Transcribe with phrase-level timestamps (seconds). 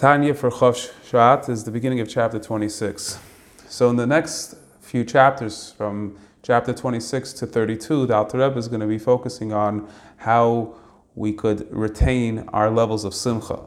[0.00, 3.18] Tanya for Chof Shvat is the beginning of chapter 26.
[3.68, 8.66] So in the next few chapters, from chapter 26 to 32, the Alter Rebbe is
[8.66, 9.86] going to be focusing on
[10.16, 10.74] how
[11.14, 13.66] we could retain our levels of simcha.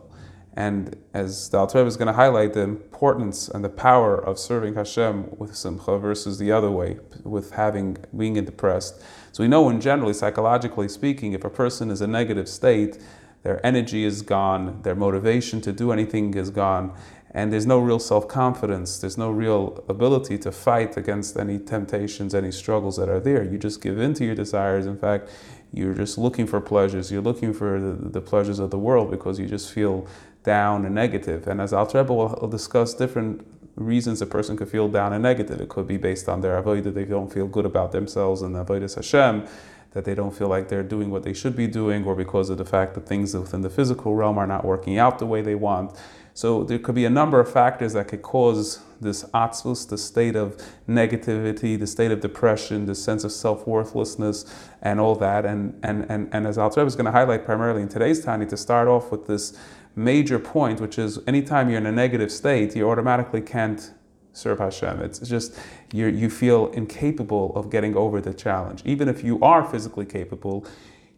[0.55, 4.39] And as the Alter Rebbe is going to highlight the importance and the power of
[4.39, 9.03] serving Hashem with simcha versus the other way, with having being depressed.
[9.33, 12.97] So we know, in generally, psychologically speaking, if a person is a negative state,
[13.43, 16.93] their energy is gone, their motivation to do anything is gone,
[17.31, 22.35] and there's no real self confidence, there's no real ability to fight against any temptations,
[22.35, 23.43] any struggles that are there.
[23.43, 24.85] You just give in to your desires.
[24.85, 25.29] In fact,
[25.73, 29.39] you're just looking for pleasures, you're looking for the, the pleasures of the world because
[29.39, 30.07] you just feel
[30.43, 31.47] down and negative.
[31.47, 35.59] And as Alter Rebbe will discuss different reasons a person could feel down and negative.
[35.59, 38.93] It could be based on their avodah, they don't feel good about themselves and avodah
[38.93, 39.47] Hashem
[39.93, 42.57] that they don't feel like they're doing what they should be doing, or because of
[42.57, 45.55] the fact that things within the physical realm are not working out the way they
[45.55, 45.95] want.
[46.35, 50.35] So there could be a number of factors that could cause this atzvus, the state
[50.35, 50.57] of
[50.89, 54.45] negativity, the state of depression, the sense of self-worthlessness,
[54.81, 55.45] and all that.
[55.45, 58.57] And and and, and as Alter is going to highlight primarily in today's Tanya, to
[58.57, 59.55] start off with this
[59.95, 63.91] major point, which is anytime you're in a negative state, you automatically can't
[64.33, 65.01] serve Hashem.
[65.01, 65.57] It's just
[65.93, 68.81] you you feel incapable of getting over the challenge.
[68.83, 70.65] Even if you are physically capable,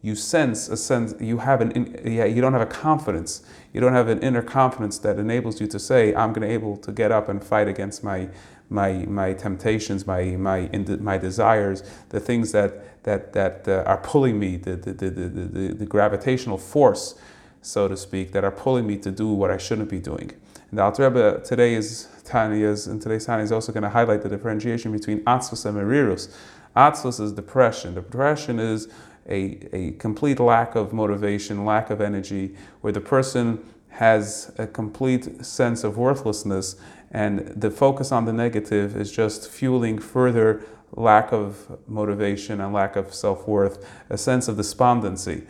[0.02, 3.41] you sense a sense you have an yeah you don't have a confidence.
[3.73, 6.77] You don't have an inner confidence that enables you to say I'm going to able
[6.77, 8.30] to get up and fight against my
[8.69, 14.39] my my temptations, my my my desires, the things that that that uh, are pulling
[14.39, 17.16] me, the the, the the the the gravitational force,
[17.61, 20.31] so to speak, that are pulling me to do what I shouldn't be doing.
[20.69, 24.21] And the Alter Rebbe today is Tanias, and today's Tanya is also going to highlight
[24.21, 26.33] the differentiation between Atzvus and Merirus.
[26.75, 27.93] Atzvus is depression.
[27.93, 28.87] Depression is
[29.27, 35.45] a, a complete lack of motivation, lack of energy, where the person has a complete
[35.45, 36.75] sense of worthlessness,
[37.11, 42.95] and the focus on the negative is just fueling further lack of motivation and lack
[42.95, 45.43] of self worth, a sense of despondency.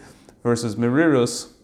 [0.43, 1.54] Versus Merirus,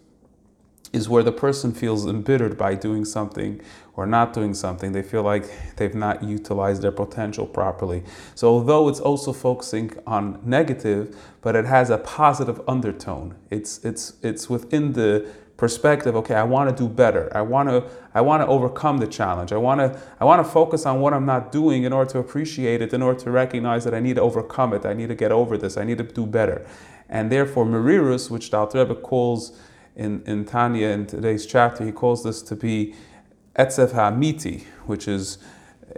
[0.94, 3.62] is where the person feels embittered by doing something
[3.96, 4.92] or not doing something.
[4.92, 5.46] They feel like
[5.78, 8.04] they've not utilized their potential properly.
[8.36, 13.36] So, although it's also focusing on negative, but it has a positive undertone.
[13.50, 16.16] It's it's it's within the perspective.
[16.16, 17.32] Okay, I want to do better.
[17.36, 19.54] I want to I want to overcome the challenge.
[19.54, 22.20] I want to I want to focus on what I'm not doing in order to
[22.20, 22.94] appreciate it.
[22.94, 24.86] In order to recognize that I need to overcome it.
[24.86, 25.78] I need to get over this.
[25.78, 26.66] I need to do better.
[27.08, 29.52] And therefore, Merirus, which the Alter calls
[29.96, 32.94] in, in Tanya in today's chapter, he calls this to be
[33.56, 35.38] etzev ha'amiti, which is,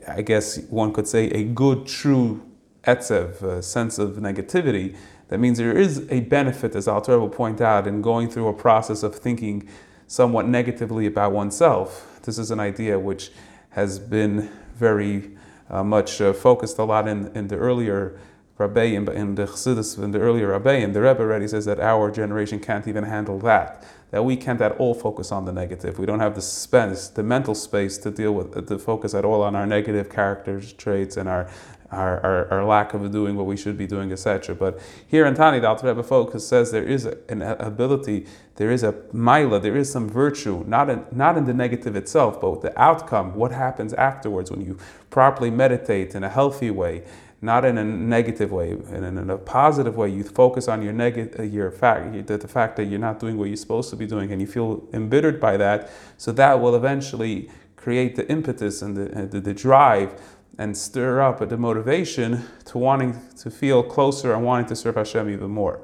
[0.08, 2.44] I guess one could say, a good, true
[2.86, 4.96] etzev, a sense of negativity.
[5.30, 8.54] That means there is a benefit, as Alter will point out, in going through a
[8.54, 9.68] process of thinking
[10.08, 12.20] somewhat negatively about oneself.
[12.24, 13.32] This is an idea which
[13.72, 15.32] has been very
[15.70, 18.20] uh, much uh, focused a lot in, in the earlier
[18.68, 22.60] Rabbeim, in the Chassidus, in the earlier Rabbeim, the Rebbe already says that our generation
[22.60, 23.84] can't even handle that.
[24.12, 25.98] That we can't at all focus on the negative.
[25.98, 29.42] We don't have the space, the mental space to deal with, to focus at all
[29.42, 31.50] on our negative characters, traits, and our
[31.94, 34.56] our, our, our, lack of doing what we should be doing, etc.
[34.56, 38.26] But here in Tanya, the Alter Rebbe focus says there is an ability,
[38.56, 42.42] there is a mila, there is some virtue, not in, not in the negative itself,
[42.42, 44.78] but the outcome, what happens afterwards when you
[45.10, 47.04] properly meditate in a healthy way,
[47.44, 50.10] not in a negative way, and in a positive way.
[50.10, 53.58] You focus on your negative, your fact, the, fact that you're not doing what you're
[53.58, 55.92] supposed to be doing, and you feel embittered by that.
[56.18, 60.20] So that will eventually create the impetus and the, the, the drive
[60.58, 65.30] and stir up the motivation to wanting to feel closer and wanting to serve Hashem
[65.30, 65.82] even more.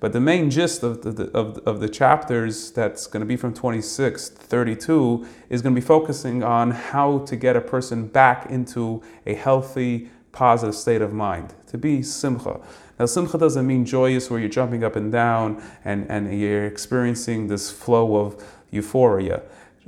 [0.00, 3.54] But the main gist of the, of, of the chapters that's going to be from
[3.54, 8.50] 26 to 32 is going to be focusing on how to get a person back
[8.50, 12.60] into a healthy, positive state of mind, to be simcha.
[12.98, 17.48] Now, simcha doesn't mean joyous where you're jumping up and down and, and you're experiencing
[17.48, 19.42] this flow of euphoria.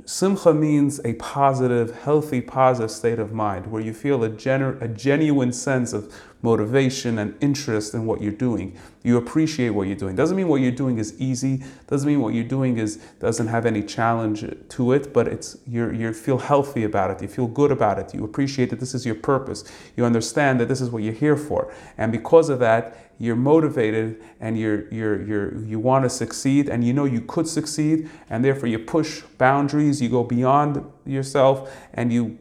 [0.05, 4.87] Simcha means a positive, healthy, positive state of mind where you feel a, genu- a
[4.87, 8.77] genuine sense of motivation and interest in what you're doing.
[9.03, 10.15] You appreciate what you're doing.
[10.15, 11.63] Doesn't mean what you're doing is easy.
[11.87, 15.13] Doesn't mean what you're doing is doesn't have any challenge to it.
[15.13, 17.21] But it's you you feel healthy about it.
[17.21, 18.13] You feel good about it.
[18.13, 19.63] You appreciate that this is your purpose.
[19.95, 21.73] You understand that this is what you're here for.
[21.97, 26.83] And because of that, you're motivated and you're, you're, you're, you want to succeed and
[26.83, 32.13] you know you could succeed and therefore you push boundaries you go beyond yourself and
[32.13, 32.37] you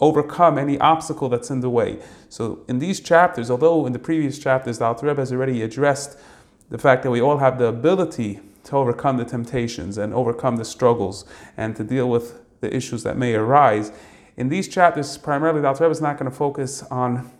[0.00, 1.98] overcome any obstacle that's in the way.
[2.28, 6.18] So in these chapters, although in the previous chapters the Alter Rebbe has already addressed
[6.70, 10.64] the fact that we all have the ability to overcome the temptations and overcome the
[10.64, 11.24] struggles
[11.56, 13.92] and to deal with the issues that may arise.
[14.36, 17.30] In these chapters, primarily, the Alter Rebbe is not going to focus on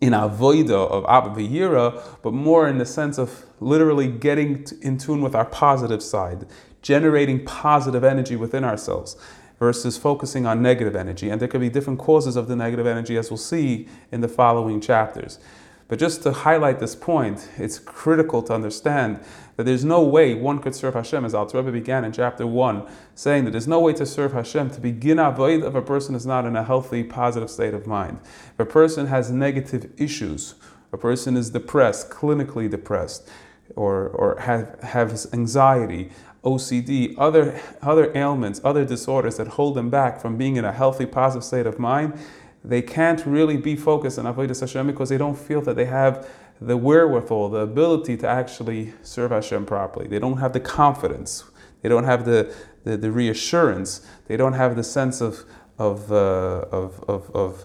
[0.00, 5.22] in avodah of Ahava V'yira, but more in the sense of literally getting in tune
[5.22, 6.46] with our positive side,
[6.80, 9.16] generating positive energy within ourselves
[9.62, 11.30] versus focusing on negative energy.
[11.30, 14.26] And there could be different causes of the negative energy, as we'll see in the
[14.26, 15.38] following chapters.
[15.86, 19.20] But just to highlight this point, it's critical to understand
[19.56, 22.88] that there's no way one could serve Hashem, as Al Rebbe began in chapter 1,
[23.14, 26.26] saying that there's no way to serve Hashem, to begin avoid if a person is
[26.26, 28.18] not in a healthy, positive state of mind.
[28.54, 30.56] If a person has negative issues,
[30.92, 33.30] a person is depressed, clinically depressed,
[33.76, 36.10] or, or have, has anxiety,
[36.44, 41.06] OCD, other, other ailments, other disorders that hold them back from being in a healthy,
[41.06, 42.18] positive state of mind,
[42.64, 46.28] they can't really be focused on Avodah Hashem because they don't feel that they have
[46.60, 50.06] the wherewithal, the ability to actually serve Hashem properly.
[50.06, 51.44] They don't have the confidence.
[51.82, 52.54] They don't have the,
[52.84, 54.06] the, the reassurance.
[54.26, 55.44] They don't have the sense of,
[55.78, 57.64] of, uh, of, of, of,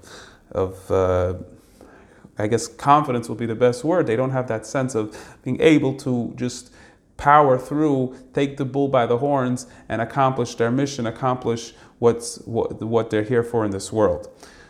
[0.51, 1.33] of uh,
[2.39, 4.07] I guess confidence will be the best word.
[4.07, 6.71] They don't have that sense of being able to just
[7.17, 12.81] power through, take the bull by the horns, and accomplish their mission, accomplish what's, what,
[12.81, 14.29] what they're here for in this world.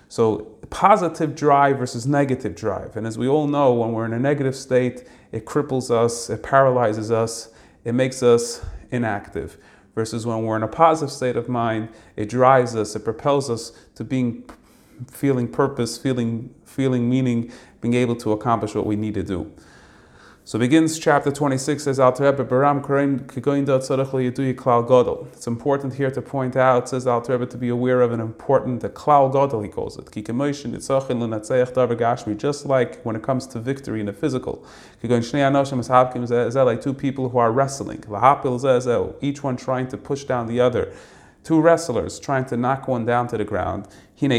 [0.10, 2.96] So, positive drive versus negative drive.
[2.96, 6.44] And as we all know, when we're in a negative state, it cripples us, it
[6.44, 7.50] paralyzes us,
[7.84, 9.58] it makes us inactive.
[9.96, 13.72] Versus when we're in a positive state of mind, it drives us, it propels us
[13.96, 14.50] to being
[15.12, 17.52] feeling purpose, feeling feeling meaning,
[17.82, 19.52] being able to accomplish what we need to do.
[20.48, 22.82] So begins chapter 26 says Al Rebbe Baram
[24.56, 25.28] Klal.
[25.34, 28.80] It's important here to point out, says Al Rebbe, to be aware of an important
[28.80, 30.06] the Klal Gadol he calls it.
[32.40, 34.66] Just like when it comes to victory in the physical.
[35.04, 38.06] like two people who are wrestling.
[39.20, 40.94] Each one trying to push down the other.
[41.44, 43.90] Two wrestlers trying to knock one down to the ground.
[44.22, 44.32] If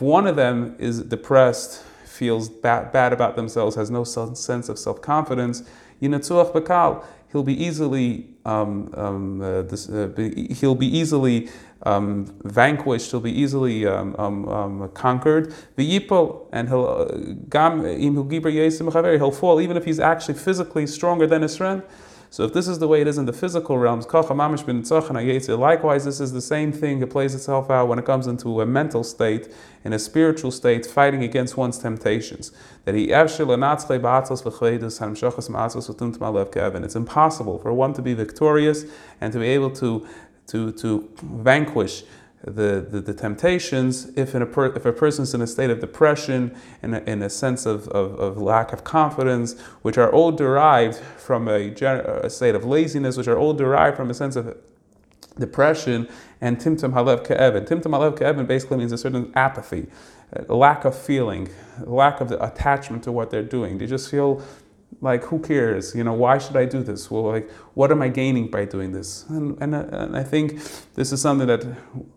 [0.00, 1.84] one of them is depressed
[2.18, 5.62] feels bad, bad about themselves, has no sense of self confidence,
[6.02, 11.48] Yinatzuach Bakal, he'll be easily um, um, uh, this, uh, be, he'll be easily
[11.84, 15.54] um, vanquished, he'll be easily um, um, um, conquered.
[15.76, 17.04] V'yipol, and he'll uh,
[17.48, 17.84] gam
[19.18, 21.82] he'll fall even if he's actually physically stronger than his friend.
[22.30, 24.04] So if this is the way it is in the physical realms,
[25.56, 27.00] likewise, this is the same thing.
[27.00, 29.48] It plays itself out when it comes into a mental state,
[29.82, 32.52] in a spiritual state, fighting against one's temptations.
[32.84, 33.12] That he
[36.84, 38.84] It's impossible for one to be victorious
[39.20, 40.06] and to be able to
[40.48, 42.04] to to vanquish
[42.44, 45.80] the, the, the, temptations if, in a per, if a person's in a state of
[45.80, 50.30] depression, in a, in a sense of, of, of lack of confidence, which are all
[50.30, 54.56] derived from a, a, state of laziness, which are all derived from a sense of
[55.38, 56.08] depression,
[56.40, 57.66] and timtum halev ke'evin.
[57.66, 59.88] Timtum halev ke'evin basically means a certain apathy,
[60.48, 61.48] a lack of feeling,
[61.80, 63.78] lack of attachment to what they're doing.
[63.78, 64.42] They just feel
[65.00, 65.94] like who cares?
[65.94, 67.10] You know why should i do this?
[67.10, 69.24] Well like what am i gaining by doing this?
[69.28, 70.60] And, and, and i think
[70.94, 71.64] this is something that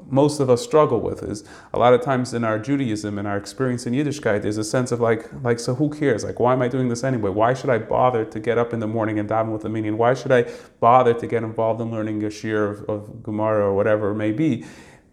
[0.10, 3.38] most of us struggle with is a lot of times in our judaism and our
[3.38, 6.24] experience in yiddishkeit there's a sense of like like so who cares?
[6.24, 7.30] Like why am i doing this anyway?
[7.30, 9.98] Why should i bother to get up in the morning and daven with the meaning?
[9.98, 10.46] Why should i
[10.80, 14.32] bother to get involved in learning a shiur of, of gemara or whatever it may
[14.32, 14.66] be?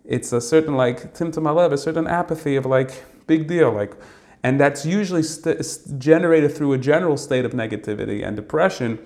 [0.04, 3.70] It's a certain like timtum alev a certain apathy of like big deal.
[3.70, 3.94] Like
[4.42, 8.98] and that's usually st- generated through a general state of negativity and depression,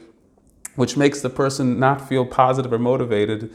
[0.76, 3.52] which makes the person not feel positive or motivated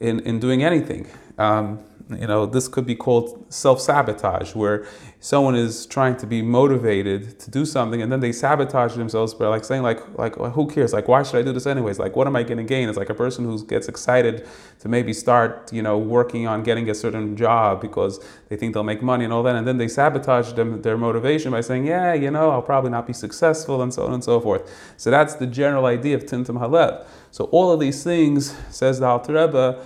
[0.00, 1.06] in, in doing anything.
[1.38, 1.80] Um,
[2.10, 4.86] you know, this could be called self sabotage, where
[5.20, 9.46] someone is trying to be motivated to do something and then they sabotage themselves by
[9.46, 10.92] like saying like like who cares?
[10.92, 11.98] Like why should i do this anyways?
[11.98, 12.90] Like what am i going to gain?
[12.90, 14.46] It's like a person who gets excited
[14.80, 18.82] to maybe start you know working on getting a certain job because they think they'll
[18.82, 22.12] make money and all that and then they sabotage them their motivation by saying yeah
[22.12, 24.70] you know i'll probably not be successful and so on and so forth.
[24.98, 29.06] So that's the general idea of timtum halev so all of these things says the
[29.06, 29.82] alter rebbe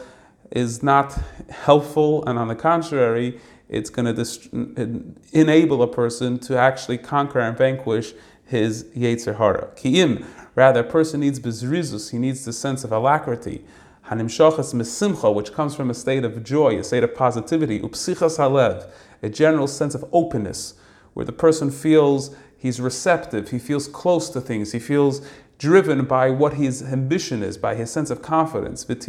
[0.50, 1.18] is not
[1.50, 4.48] helpful and on the contrary it's going to dist-
[5.32, 8.14] enable a person to actually conquer and vanquish
[8.46, 9.68] his Yetzer Hara.
[9.76, 10.24] Ki'im,
[10.54, 13.64] rather, a person needs bezrizus, he needs the sense of alacrity.
[14.06, 17.78] Hanim shachas mesimcha, which comes from a state of joy, a state of positivity.
[17.80, 18.88] Upsichas halev,
[19.22, 20.74] a general sense of openness,
[21.12, 25.20] where the person feels he's receptive, he feels close to things, he feels
[25.58, 29.02] driven by what his ambition is, by his sense of confidence, and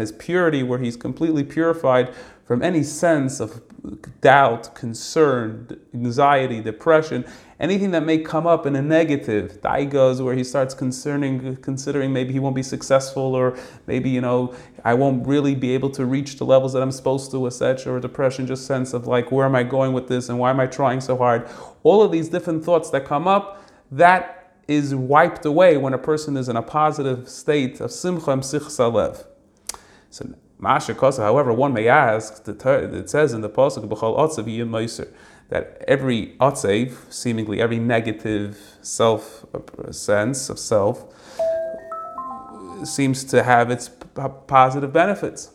[0.00, 2.12] his purity, where he's completely purified
[2.44, 3.62] from any sense of
[4.20, 7.24] doubt, concern, anxiety, depression,
[7.60, 9.60] anything that may come up in a negative.
[9.60, 13.56] Daigos, where he starts concerning, considering maybe he won't be successful, or
[13.86, 14.54] maybe you know
[14.84, 17.94] I won't really be able to reach the levels that I'm supposed to, etc.
[17.94, 20.58] Or depression, just sense of like where am I going with this and why am
[20.58, 21.48] I trying so hard?
[21.82, 26.36] All of these different thoughts that come up, that is wiped away when a person
[26.36, 29.24] is in a positive state of simcha and sichsa
[30.10, 34.72] So Masha Kosa, however, one may ask, it says in the Pasuk, B'chol Otzav Yim
[35.50, 41.14] that every Otzav, seemingly every negative self uh, sense of self,
[42.84, 43.88] seems to have its
[44.46, 45.52] positive benefits.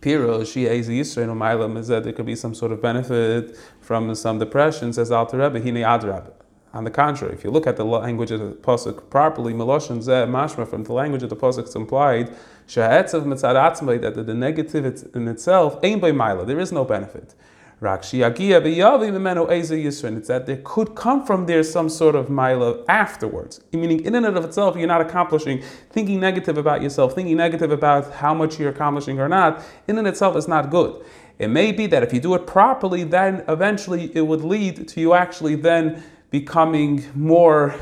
[0.00, 4.38] Piro, she Yisrael Umaylam is that there could be some sort of benefit from some
[4.38, 6.32] depression, says Alter Rebbe, Hine Adrab.
[6.76, 10.28] On the contrary, if you look at the language of the pasuk properly, Meloshin Zeh
[10.28, 12.28] Mashma from the language of the pasuk is implied
[12.68, 16.44] Sha'etzav Mitzad that the negative in itself ain't by Mila.
[16.44, 17.34] There is no benefit.
[17.80, 23.60] It's that there could come from there some sort of mila afterwards.
[23.72, 28.12] Meaning, in and of itself, you're not accomplishing, thinking negative about yourself, thinking negative about
[28.12, 31.02] how much you're accomplishing or not, in and of itself is not good.
[31.38, 35.00] It may be that if you do it properly, then eventually it would lead to
[35.00, 36.02] you actually then
[36.40, 37.74] becoming more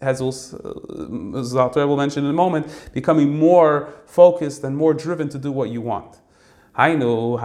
[0.00, 0.26] as uh,
[1.54, 3.70] Zalter will mention in a moment, becoming more
[4.06, 6.12] focused and more driven to do what you want.
[6.74, 7.44] I know if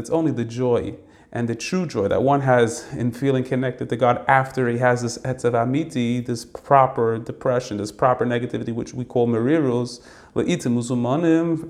[0.00, 0.94] it's only the joy
[1.30, 5.02] and the true joy that one has in feeling connected to God after he has
[5.02, 10.00] this etzav amiti, this proper depression, this proper negativity, which we call merirus,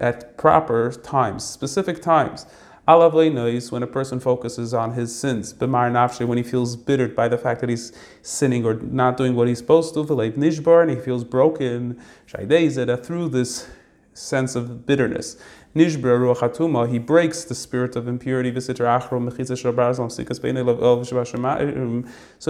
[0.01, 2.47] at proper times, specific times.
[2.89, 7.29] Alav when a person focuses on his sins, b'mar nafshe, when he feels bittered by
[7.29, 7.93] the fact that he's
[8.23, 12.01] sinning or not doing what he's supposed to, nishbar, and he feels broken,
[12.33, 13.69] that through this
[14.15, 15.37] sense of bitterness.
[15.77, 18.59] Nishbar ruach he breaks the spirit of impurity.
[18.59, 18.73] So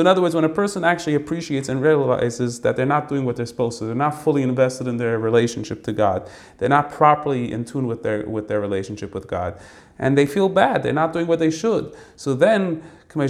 [0.00, 3.36] in other words, when a person actually appreciates and realizes that they're not doing what
[3.36, 7.52] they're supposed to, they're not fully invested in their relationship to God, they're not properly
[7.52, 9.60] in tune with their with their relationship with God,
[9.98, 11.94] and they feel bad, they're not doing what they should.
[12.16, 13.24] So then so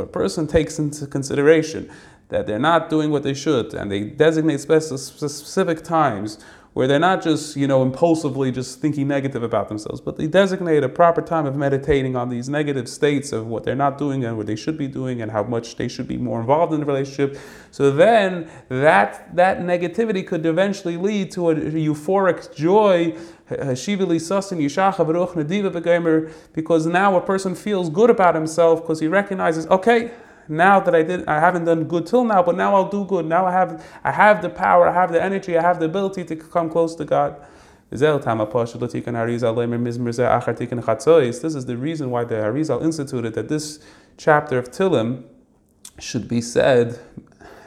[0.00, 1.90] a person takes into consideration
[2.28, 6.38] that they're not doing what they should, and they designate specific times
[6.74, 10.82] where they're not just, you know, impulsively just thinking negative about themselves, but they designate
[10.82, 14.36] a proper time of meditating on these negative states of what they're not doing and
[14.36, 16.86] what they should be doing and how much they should be more involved in the
[16.86, 17.38] relationship.
[17.70, 23.16] So then that that negativity could eventually lead to a euphoric joy
[26.54, 30.10] because now a person feels good about himself because he recognizes, okay,
[30.48, 33.26] now that I did I haven't done good till now, but now I'll do good.
[33.26, 36.24] Now I have I have the power, I have the energy, I have the ability
[36.24, 37.36] to come close to God.
[37.90, 38.10] This is
[41.66, 43.78] the reason why the Arizal instituted that this
[44.16, 45.24] chapter of Tilim
[46.00, 46.98] should be said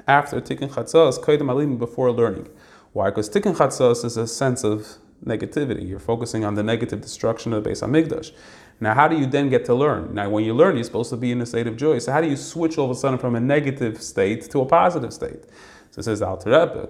[0.07, 2.50] after Tikkun Chatzos, before learning.
[2.93, 3.10] Why?
[3.10, 5.88] Because Tikkun Chatzos is a sense of negativity.
[5.88, 8.31] You're focusing on the negative destruction of the Beis Hamikdash.
[8.79, 10.13] Now, how do you then get to learn?
[10.13, 11.98] Now, when you learn, you're supposed to be in a state of joy.
[12.00, 14.65] So, how do you switch all of a sudden from a negative state to a
[14.65, 15.46] positive state?
[15.91, 16.88] So it says, Alter Rebbe,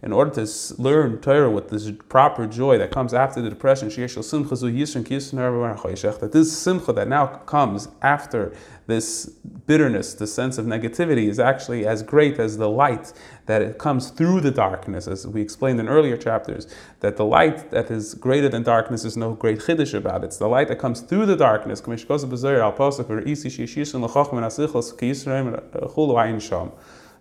[0.00, 0.46] in order to
[0.80, 7.08] learn Torah with this proper joy that comes after the depression, that this simcha that
[7.08, 8.54] now comes after
[8.86, 9.26] this
[9.66, 13.12] bitterness, the sense of negativity, is actually as great as the light
[13.46, 16.66] that it comes through the darkness, as we explained in earlier chapters,
[17.00, 20.28] that the light that is greater than darkness is no great chiddush about it.
[20.28, 21.80] It's the light that comes through the darkness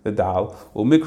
[0.07, 0.55] the dal.
[0.73, 0.97] And we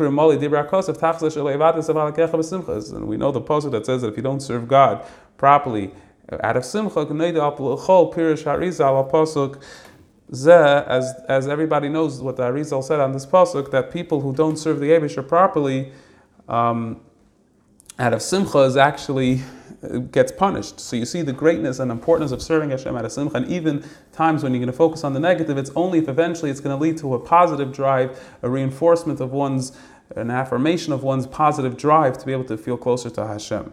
[3.17, 5.05] know the pasuk that says that if you don't serve God
[5.37, 5.91] properly
[6.43, 7.01] out of simcha,
[10.89, 14.57] as, as everybody knows what the Arizal said on this pasuk, that people who don't
[14.57, 15.93] serve the Abisha properly,
[16.49, 17.01] um,
[18.01, 19.43] out of simcha is actually
[19.83, 20.81] uh, gets punished.
[20.81, 23.85] So you see the greatness and importance of serving Hashem at a simcha, and even
[24.13, 26.77] times when you're going to focus on the negative, it's only if eventually it's going
[26.77, 29.73] to lead to a positive drive, a reinforcement of one's,
[30.17, 33.73] an affirmation of one's positive drive to be able to feel closer to Hashem.